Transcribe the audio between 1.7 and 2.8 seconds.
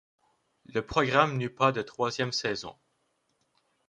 de troisième saison.